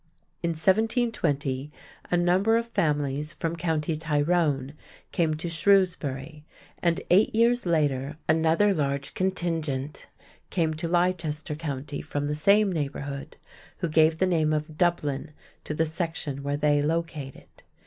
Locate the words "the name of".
14.17-14.75